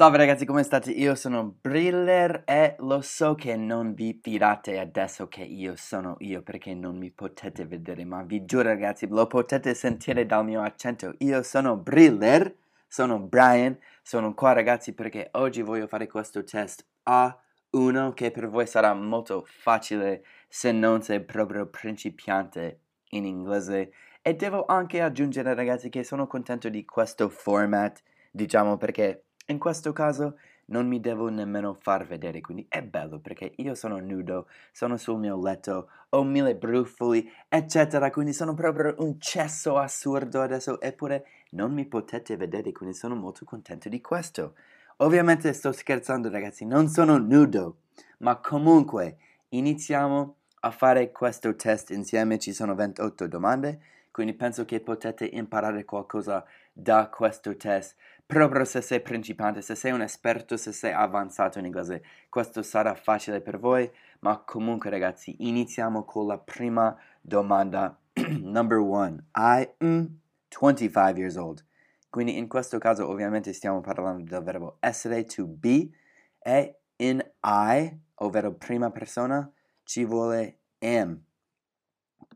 [0.00, 0.92] Salve ragazzi, come state?
[0.92, 6.40] Io sono Briller e lo so che non vi fidate adesso che io sono io
[6.40, 11.12] perché non mi potete vedere, ma vi giuro ragazzi, lo potete sentire dal mio accento.
[11.18, 12.56] Io sono Briller,
[12.88, 18.66] sono Brian, sono qua ragazzi perché oggi voglio fare questo test A1 che per voi
[18.66, 22.80] sarà molto facile se non sei proprio principiante
[23.10, 23.92] in inglese.
[24.22, 29.92] E devo anche aggiungere ragazzi che sono contento di questo format, diciamo perché in questo
[29.92, 34.96] caso non mi devo nemmeno far vedere, quindi è bello perché io sono nudo, sono
[34.96, 41.26] sul mio letto, ho mille brufoli, eccetera, quindi sono proprio un cesso assurdo adesso, eppure
[41.50, 44.54] non mi potete vedere, quindi sono molto contento di questo.
[44.98, 47.78] Ovviamente sto scherzando ragazzi, non sono nudo,
[48.18, 49.16] ma comunque
[49.48, 53.80] iniziamo a fare questo test insieme, ci sono 28 domande,
[54.12, 57.96] quindi penso che potete imparare qualcosa da questo test
[58.30, 62.02] proprio se sei principiante, se sei un esperto, se sei avanzato in inglese.
[62.28, 67.98] Questo sarà facile per voi, ma comunque ragazzi, iniziamo con la prima domanda.
[68.38, 71.64] Number one, I am 25 years old.
[72.08, 75.90] Quindi in questo caso ovviamente stiamo parlando del verbo essere, to be,
[76.38, 79.50] e in I, ovvero prima persona,
[79.82, 81.20] ci vuole am.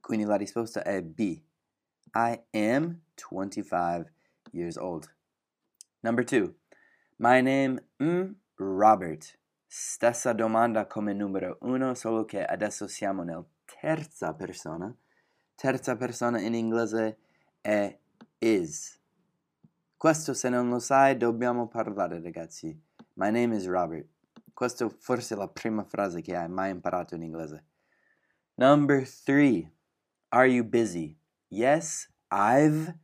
[0.00, 1.40] Quindi la risposta è B.
[2.14, 4.12] I am 25
[4.50, 5.13] years old.
[6.04, 6.54] Number two,
[7.18, 9.38] my name mm, Robert.
[9.66, 14.94] Stessa domanda come numero uno, solo che adesso siamo nel terza persona.
[15.54, 17.16] Terza persona in inglese
[17.62, 17.98] è
[18.36, 19.00] is.
[19.96, 22.78] Questo se non lo sai dobbiamo parlare ragazzi.
[23.14, 24.06] My name is Robert.
[24.52, 27.64] Questa forse è la prima frase che hai mai imparato in inglese.
[28.56, 29.72] Number three,
[30.28, 31.16] are you busy?
[31.48, 32.94] Yes, I've,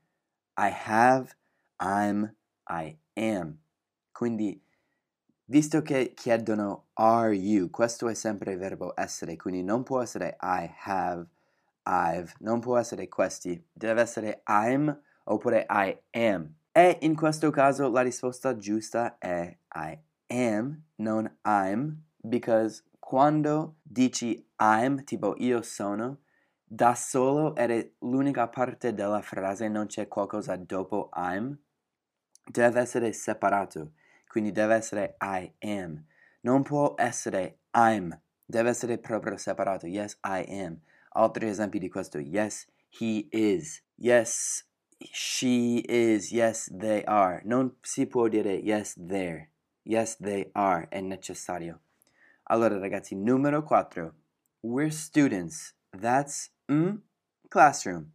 [0.59, 1.35] I have,
[1.81, 2.37] I'm,
[2.71, 3.59] I am.
[4.13, 4.63] Quindi,
[5.47, 10.37] visto che chiedono are you, questo è sempre il verbo essere, quindi non può essere
[10.41, 11.27] I have,
[11.85, 16.55] I've, non può essere questi, deve essere I'm oppure I am.
[16.73, 19.99] E in questo caso la risposta giusta è I
[20.29, 26.21] am, non I'm, because quando dici I'm, tipo io sono,
[26.63, 31.59] da solo è l'unica parte della frase, non c'è qualcosa dopo I'm,
[32.51, 33.93] deve essere separato,
[34.27, 36.05] quindi deve essere I am.
[36.43, 39.87] Non può essere I'm, deve essere proprio separato.
[39.87, 40.81] Yes, I am.
[41.13, 42.19] Altri esempi di questo.
[42.19, 43.83] Yes, he is.
[43.97, 44.67] Yes,
[44.99, 46.31] she is.
[46.31, 47.43] Yes, they are.
[47.45, 49.51] Non si può dire yes, they're.
[49.83, 50.89] Yes, they are.
[50.89, 51.81] È necessario.
[52.45, 54.15] Allora, ragazzi, numero 4.
[54.63, 55.75] We're students.
[55.91, 56.97] That's mm,
[57.49, 58.13] classroom.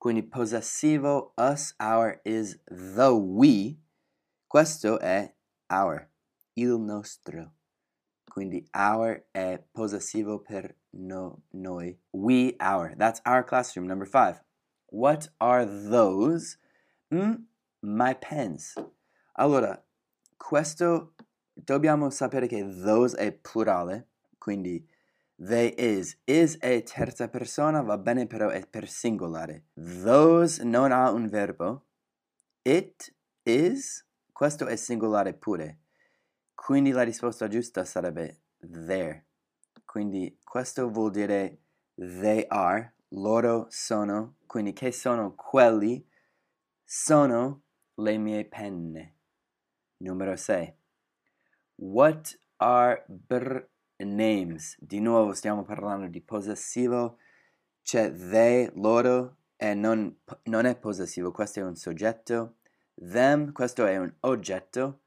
[0.00, 3.76] Quindi possessivo us, our is the we.
[4.46, 5.34] Questo è
[5.68, 6.08] our,
[6.54, 7.52] il nostro.
[8.24, 12.00] Quindi our è possessivo per no, noi.
[12.12, 12.96] We, our.
[12.96, 13.86] That's our classroom.
[13.86, 14.42] Number five.
[14.86, 16.56] What are those?
[17.12, 17.44] Mm,
[17.82, 18.72] my pens.
[19.34, 19.84] Allora,
[20.38, 21.12] questo
[21.52, 24.08] dobbiamo sapere che those è plurale.
[24.38, 24.82] Quindi
[25.42, 26.18] They is.
[26.26, 29.68] Is è terza persona, va bene però è per singolare.
[29.72, 31.86] Those non ha un verbo.
[32.60, 33.14] It
[33.44, 34.06] is.
[34.30, 35.78] Questo è singolare pure.
[36.54, 39.28] Quindi la risposta giusta sarebbe there.
[39.86, 41.62] Quindi questo vuol dire
[41.94, 44.36] they are, loro sono.
[44.46, 46.06] Quindi che sono quelli?
[46.84, 47.62] Sono
[47.94, 49.16] le mie penne.
[49.96, 50.76] Numero 6.
[51.76, 53.68] What are br
[54.04, 54.76] names.
[54.80, 57.18] Di nuovo stiamo parlando di possessivo.
[57.82, 62.56] C'è they, loro, e non, non è possessivo, questo è un soggetto.
[62.94, 65.00] Them, questo è un oggetto.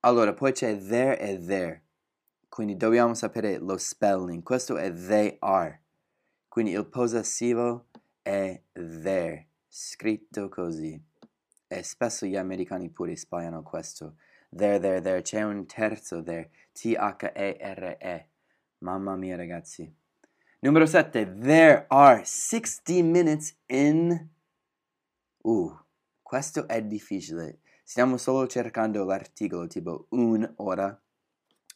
[0.00, 1.84] Allora, poi c'è there e there.
[2.48, 4.42] Quindi dobbiamo sapere lo spelling.
[4.42, 5.82] Questo è they are.
[6.48, 7.86] Quindi il possessivo
[8.22, 11.00] è there, scritto così.
[11.68, 14.16] E spesso gli americani pure sbagliano questo.
[14.56, 15.20] There, there, there.
[15.20, 16.48] C'è un terzo there.
[16.72, 18.28] T-H-E-R-E.
[18.78, 19.94] Mamma mia, ragazzi.
[20.60, 21.36] Numero 7.
[21.38, 24.30] There are 60 minutes in...
[25.42, 25.76] Uh,
[26.22, 27.58] questo è difficile.
[27.84, 30.98] Stiamo solo cercando l'articolo tipo un'ora.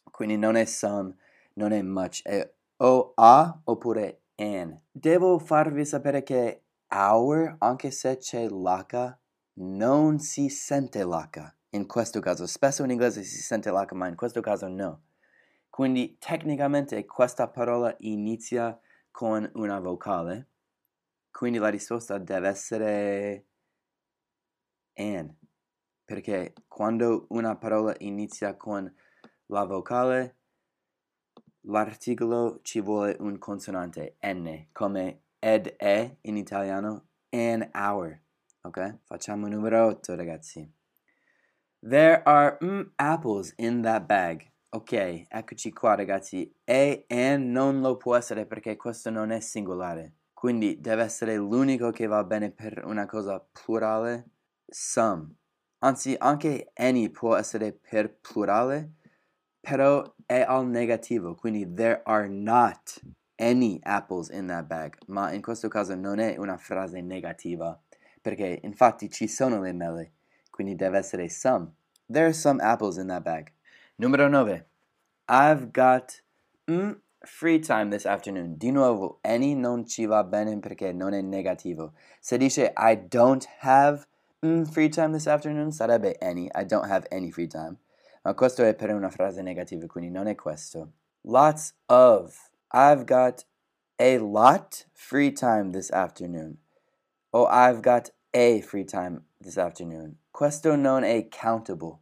[0.09, 1.15] Quindi non è some,
[1.53, 2.23] non è much.
[2.23, 4.81] È o a oppure an.
[4.89, 9.17] Devo farvi sapere che hour, anche se c'è l'H,
[9.53, 12.45] non si sente l'H in questo caso.
[12.45, 15.03] Spesso in inglese si sente l'H, in questo caso no.
[15.69, 18.79] Quindi tecnicamente questa parola inizia
[19.09, 20.49] con una vocale,
[21.31, 23.45] quindi la risposta deve essere
[24.95, 25.33] an,
[26.03, 28.93] perché quando una parola inizia con
[29.47, 30.39] la vocale,
[31.61, 38.21] l'articolo ci vuole un consonante N, come ed e in italiano, an hour.
[38.63, 38.99] Ok?
[39.03, 40.80] Facciamo numero 8, ragazzi.
[41.83, 44.51] There are mm, apples in that bag.
[44.69, 46.53] Ok, eccoci qua, ragazzi.
[46.63, 50.13] E and non lo può essere perché questo non è singolare.
[50.31, 54.29] Quindi deve essere l'unico che va bene per una cosa plurale.
[54.67, 55.35] Some.
[55.79, 58.93] Anzi, anche any può essere per plurale,
[59.59, 63.01] però è al negativo, quindi there are not
[63.37, 64.97] any apples in that bag.
[65.07, 67.75] Ma in questo caso non è una frase negativa,
[68.21, 70.13] perché infatti ci sono le mele,
[70.51, 71.71] quindi deve essere some.
[72.07, 73.51] There are some apples in that bag.
[73.97, 74.65] Numero 9.
[75.27, 76.21] I've got
[76.67, 78.57] mm, free time this afternoon.
[78.57, 81.93] Di nuovo, any non ci va bene perché non è negativo.
[82.19, 84.05] Se dice I don't have
[84.45, 86.49] mm, free time this afternoon sarebbe any.
[86.53, 87.77] I don't have any free time.
[88.23, 90.91] Ma questo è per una frase negativa, quindi non è questo.
[91.23, 92.51] Lots of.
[92.73, 93.45] I've got
[93.99, 96.57] a lot free time this afternoon.
[97.31, 100.20] O I've got a free time this afternoon.
[100.31, 101.99] Questo non è countable.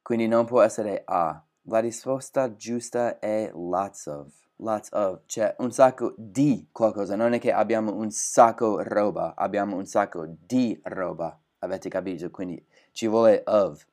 [0.00, 1.44] Quindi non può essere a.
[1.68, 4.32] La risposta giusta è lots of.
[4.58, 5.22] Lots of.
[5.26, 7.16] C'è un sacco di qualcosa.
[7.16, 9.34] Non è che abbiamo un sacco roba.
[9.34, 11.38] Abbiamo un sacco di roba.
[11.58, 12.30] Avete capito?
[12.30, 13.84] Quindi ci vuole of.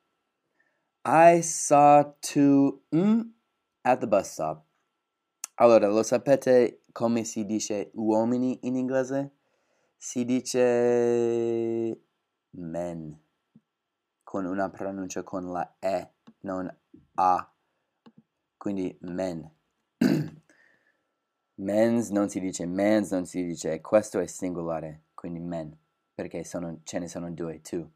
[1.06, 3.21] I saw two mm,
[3.81, 4.63] at the bus stop.
[5.56, 9.31] Allora, lo sapete come si dice uomini in inglese?
[9.97, 12.00] Si dice
[12.51, 13.23] men
[14.33, 16.68] con una pronuncia con la E, non
[17.13, 17.53] A.
[18.57, 19.47] Quindi men.
[21.57, 25.77] Men's non si dice mens, non si dice questo è singolare, quindi men,
[26.15, 27.91] perché sono, ce ne sono due, two.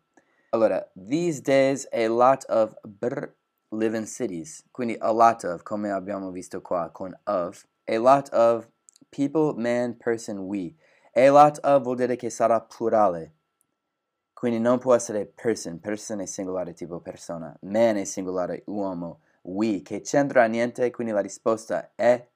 [0.52, 3.30] Allora, these days a lot of br
[3.72, 4.64] live in cities.
[4.70, 7.66] Quindi a lot of, come abbiamo visto qua con of.
[7.88, 8.70] A lot of
[9.10, 10.76] people, man, person, we.
[11.16, 13.37] A lot of vuol dire che sarà plurale.
[14.38, 19.82] Quindi non può essere person, person è singolare tipo persona, man è singolare uomo, we
[19.82, 22.30] che c'entra niente, quindi la risposta è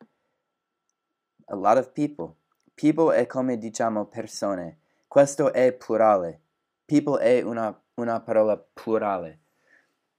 [1.46, 2.34] a lot of people.
[2.74, 6.42] People è come diciamo persone, questo è plurale.
[6.86, 9.40] People è una una parola plurale.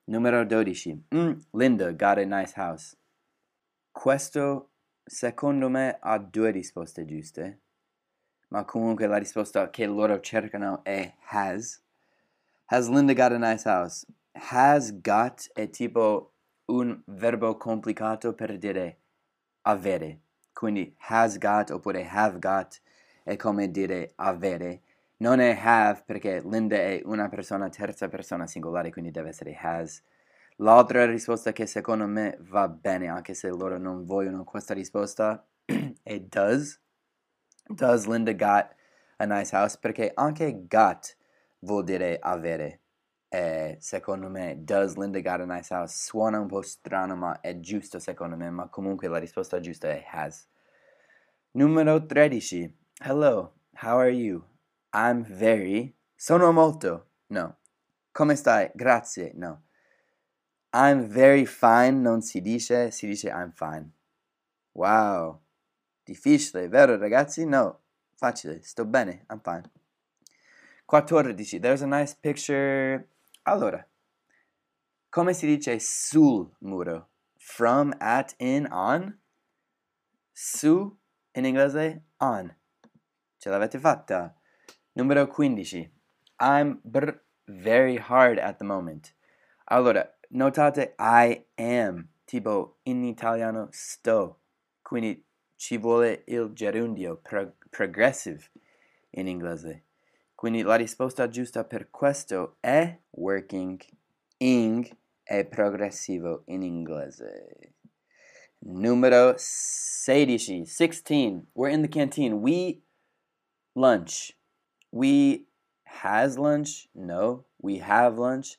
[0.05, 1.07] Numero 12.
[1.15, 2.97] Mm, Linda got a nice house.
[3.91, 4.71] Questo
[5.05, 7.61] secondo me ha due risposte giuste,
[8.53, 11.81] ma comunque la risposta che loro cercano è has.
[12.67, 14.07] Has Linda got a nice house?
[14.33, 16.35] Has got è tipo
[16.67, 18.99] un verbo complicato per dire
[19.63, 20.21] avere.
[20.53, 22.81] Quindi has got oppure have got
[23.23, 24.83] è come dire avere
[25.23, 30.03] non è have perché Linda è una persona terza persona singolare, quindi deve essere has.
[30.57, 35.47] L'altra risposta che secondo me va bene, anche se loro non vogliono questa risposta,
[36.03, 36.82] è does.
[37.69, 38.75] Does Linda got
[39.19, 39.77] a nice house?
[39.79, 41.17] Perché anche got
[41.61, 42.81] vuol dire avere.
[43.29, 45.95] E secondo me, does Linda got a nice house?
[45.95, 50.05] Suona un po' strano, ma è giusto secondo me, ma comunque la risposta giusta è
[50.11, 50.47] has.
[51.53, 52.75] Numero 13.
[53.01, 54.45] Hello, how are you?
[54.95, 55.97] I'm very.
[56.15, 57.07] Sono molto.
[57.29, 57.57] No.
[58.13, 58.71] Come stai?
[58.75, 59.33] Grazie.
[59.35, 59.63] No.
[60.75, 63.93] I'm very fine non si dice, si dice I'm fine.
[64.73, 65.42] Wow.
[66.05, 67.45] Difficile, vero ragazzi?
[67.45, 67.81] No.
[68.17, 68.63] Facile.
[68.63, 69.25] Sto bene.
[69.31, 69.71] I'm fine.
[70.87, 71.59] 14.
[71.61, 73.09] There's a nice picture.
[73.45, 73.85] Allora.
[75.11, 77.09] Come si dice sul muro?
[77.39, 79.19] From, at, in, on?
[80.33, 80.97] Su
[81.35, 82.55] in inglese on.
[83.39, 84.35] Ce l'avete fatta?
[84.95, 85.91] Numero 15.
[86.39, 89.15] I'm br- very hard at the moment.
[89.65, 94.41] Allora, notate I am, tipo in italiano sto.
[94.83, 95.25] Quindi
[95.63, 98.51] ci vuole il gerundio pro- progressive
[99.11, 99.85] in inglese.
[100.35, 103.81] Quindi la risposta giusta per questo è working.
[104.39, 104.91] Ing
[105.23, 107.75] è progressivo in inglese.
[108.59, 110.67] Numero 16.
[110.67, 111.47] 16.
[111.53, 112.33] We're in the canteen.
[112.43, 112.83] We
[113.75, 114.37] lunch.
[114.91, 115.47] We
[115.85, 116.89] has lunch?
[116.93, 118.59] No, we have lunch.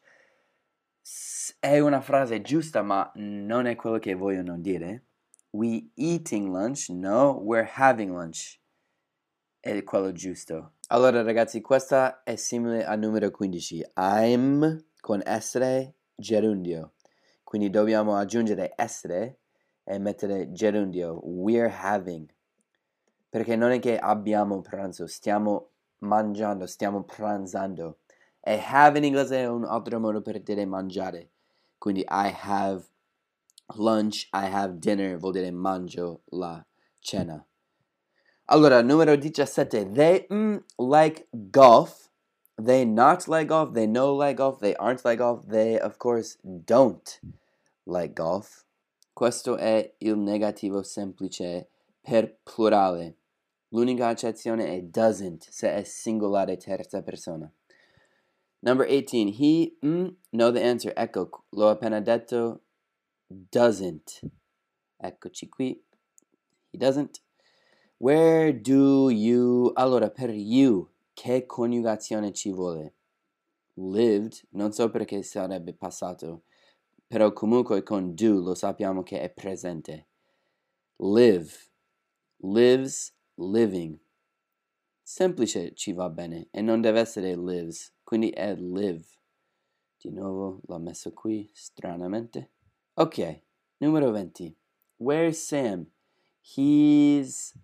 [1.60, 5.04] È una frase giusta, ma non è quello che vogliono dire.
[5.56, 6.90] We eating lunch?
[6.90, 8.60] No, we're having lunch.
[9.60, 10.72] È quello giusto.
[10.88, 13.92] Allora ragazzi, questa è simile al numero 15.
[13.98, 16.94] I'm con essere gerundio.
[17.44, 19.42] Quindi dobbiamo aggiungere essere
[19.84, 21.20] e mettere gerundio.
[21.24, 22.28] We're having.
[23.30, 25.70] Perché non è che abbiamo pranzo, stiamo
[26.00, 28.00] mangiando, stiamo pranzando.
[28.40, 31.30] E have in inglese è un altro modo per dire mangiare.
[31.78, 32.86] Quindi I have
[33.76, 36.66] lunch, I have dinner vuol dire mangio la
[37.00, 37.46] cena.
[38.46, 39.94] Allora, numero 17.
[39.94, 42.10] They mm, like golf.
[42.58, 43.74] They not like golf.
[43.74, 44.60] They know like golf.
[44.60, 45.48] They aren't like golf.
[45.48, 47.20] They, of course, don't
[47.86, 48.66] like golf.
[49.14, 51.70] Questo è il negativo semplice
[52.02, 53.18] per plurale.
[53.70, 57.52] L'unica eccezione è doesn't se è singolare terza persona.
[58.60, 59.30] Number 18.
[59.30, 60.94] He, mm, know the answer.
[60.96, 62.62] Ecco, l'ho appena detto.
[63.34, 64.22] Doesn't.
[65.00, 65.84] Eccoci qui.
[66.72, 67.20] He doesn't.
[67.98, 69.72] Where do you...
[69.74, 72.94] Allora, per you, che coniugazione ci vuole?
[73.76, 76.44] Lived, non so perché sarebbe passato,
[77.08, 80.10] però comunque con do lo sappiamo che è presente.
[80.98, 81.52] Live,
[82.38, 83.98] lives, living.
[85.02, 89.06] Semplice ci va bene e non deve essere lives, quindi è live.
[89.98, 92.53] Di nuovo l'ho messo qui, stranamente.
[92.96, 93.42] Ok,
[93.80, 94.56] numero 20.
[94.98, 95.88] Where's Sam?
[96.44, 97.58] He's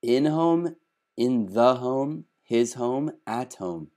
[0.00, 0.76] in home,
[1.14, 3.88] in the home, his home, at home.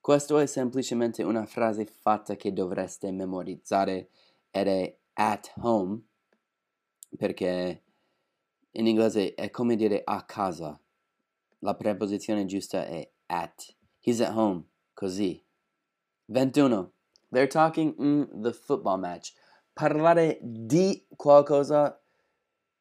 [0.00, 4.10] Questo è semplicemente una frase fatta che dovreste memorizzare
[4.52, 6.02] ed è at home
[7.16, 7.82] perché
[8.70, 10.80] in inglese è come dire a casa.
[11.58, 13.74] La preposizione giusta è at.
[13.98, 15.44] He's at home, così.
[16.26, 16.92] 21.
[17.32, 19.34] They're talking mm, the football match.
[19.80, 21.98] Parlare di qualcosa,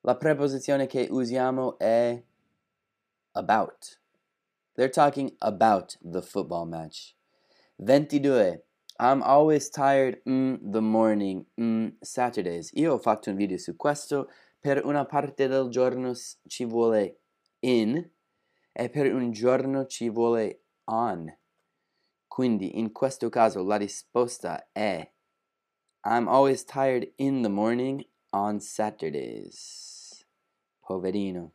[0.01, 2.21] la preposizione che usiamo è
[3.31, 4.01] about.
[4.73, 7.15] They're talking about the football match.
[7.77, 8.61] 22.
[8.99, 12.69] I'm always tired mm, the morning, mm, Saturdays.
[12.73, 14.29] Io ho fatto un video su questo.
[14.59, 16.11] Per una parte del giorno
[16.49, 17.21] ci vuole
[17.61, 18.11] in
[18.73, 21.33] e per un giorno ci vuole on.
[22.27, 25.09] Quindi in questo caso la risposta è
[26.05, 30.23] I'm always tired in the morning on Saturdays.
[30.81, 31.51] Poverino.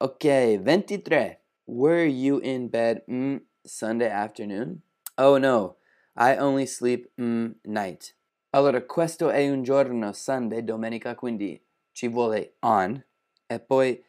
[0.00, 1.38] Ok, 23.
[1.66, 4.82] Were you in bed mm, Sunday afternoon?
[5.18, 5.76] Oh no,
[6.16, 8.14] I only sleep mm, night.
[8.52, 11.60] Allora, questo è un giorno Sunday, domenica, quindi
[11.92, 13.04] ci vuole on.
[13.48, 14.00] E poi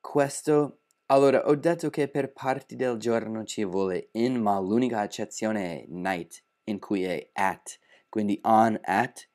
[0.00, 0.78] questo...
[1.06, 5.84] Allora, ho detto che per parti del giorno ci vuole in, ma l'unica eccezione è
[5.88, 7.78] night, in cui è at.
[8.12, 9.26] Quindi on, at.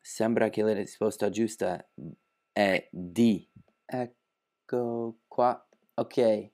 [0.00, 1.84] Sembra che la risposta giusta
[2.52, 3.48] è D.
[3.84, 5.68] Ecco qua.
[5.94, 6.52] Ok.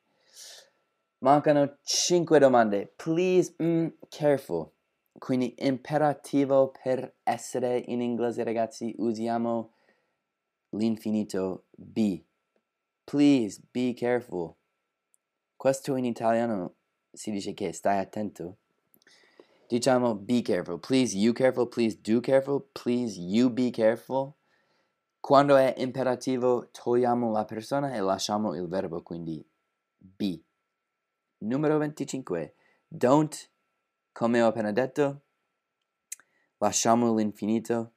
[1.19, 2.95] Mancano 5 domande.
[2.97, 4.73] Please, mm, careful.
[5.19, 9.75] Quindi imperativo per essere in inglese, ragazzi, usiamo
[10.71, 12.25] l'infinito be.
[13.05, 14.57] Please be careful.
[15.55, 16.77] Questo in italiano
[17.13, 18.57] si dice che stai attento.
[19.73, 20.79] Diciamo be careful.
[20.79, 21.67] Please you careful.
[21.67, 22.69] Please do careful.
[22.75, 24.35] Please you be careful.
[25.19, 29.43] Quando è imperativo togliamo la persona e lasciamo il verbo, quindi
[29.97, 30.45] be.
[31.39, 32.55] Numero 25.
[32.87, 33.51] Don't,
[34.13, 35.23] come ho appena detto,
[36.59, 37.95] lasciamo l'infinito,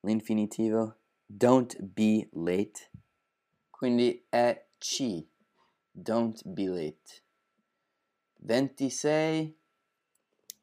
[0.00, 1.00] l'infinitivo.
[1.26, 2.90] Don't be late.
[3.68, 5.22] Quindi è C.
[5.90, 7.24] Don't be late.
[8.36, 9.57] 26.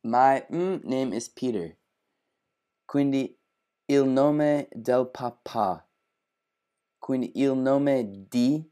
[0.05, 1.75] My mm, name is Peter.
[2.85, 3.35] Quindi
[3.85, 5.83] il nome del papà.
[6.99, 8.71] Quindi il nome di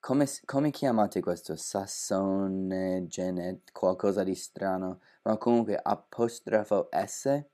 [0.00, 1.56] come, come chiamate questo?
[1.56, 7.44] Sassone, genet, qualcosa di strano, ma comunque apostrofo S.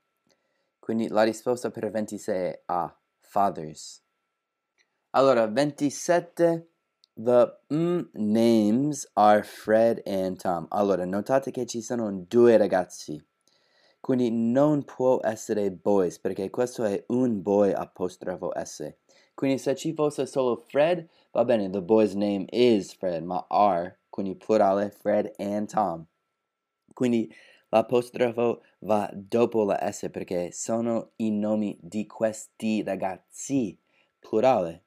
[0.79, 4.01] Quindi la risposta per 26 è A, fathers.
[5.09, 6.74] Allora, 27,
[7.17, 10.67] the mm, names are Fred and Tom.
[10.69, 13.23] Allora, notate che ci sono due ragazzi.
[13.99, 18.93] Quindi non può essere boys, perché questo è un boy apostrofo S.
[19.33, 23.99] Quindi se ci fosse solo Fred, va bene, the boy's name is Fred, ma are,
[24.09, 26.05] quindi plurale, Fred and Tom.
[26.93, 27.33] Quindi
[27.69, 33.77] l'apostrofo va dopo la S perché sono i nomi di questi ragazzi,
[34.19, 34.84] plurale.